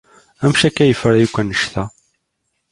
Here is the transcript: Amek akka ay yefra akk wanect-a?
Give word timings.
Amek 0.43 0.61
akka 0.67 0.81
ay 0.83 0.89
yefra 0.91 1.17
akk 1.23 1.33
wanect-a? 1.37 1.83